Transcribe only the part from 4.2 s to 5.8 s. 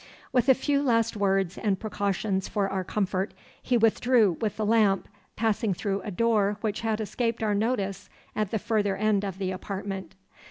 with the lamp, passing